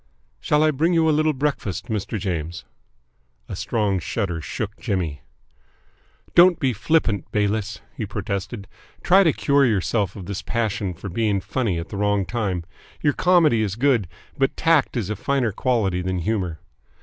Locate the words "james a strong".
2.19-3.99